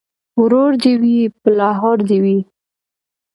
ـ 0.19 0.39
ورور 0.41 0.71
دې 0.83 0.93
وي 1.01 1.17
په 1.41 1.49
لاهور 1.59 1.97
دې 2.09 2.17
وي. 2.23 2.39